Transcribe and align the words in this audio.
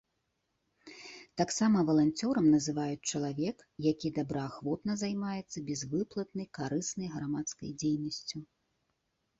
Таксама 1.41 1.83
валанцёрам 1.89 2.45
называюць 2.55 3.07
чалавек, 3.11 3.57
які 3.89 4.13
добраахвотна 4.17 4.97
займаецца 5.03 5.57
бязвыплатнай 5.69 6.47
карыснай 6.61 7.07
грамадскай 7.19 7.69
дзейнасцю. 7.85 8.37